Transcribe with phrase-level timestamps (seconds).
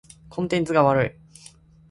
[0.29, 1.11] コンテンツが悪い。